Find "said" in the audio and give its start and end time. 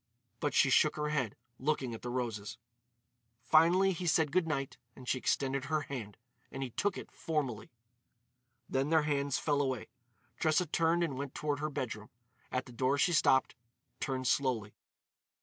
4.07-4.31